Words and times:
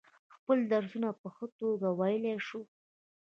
خپل 0.35 0.57
درسونه 0.73 1.09
په 1.21 1.27
ښه 1.35 1.45
توگه 1.57 1.89
ویلای 1.99 2.37
شو. 2.47 2.61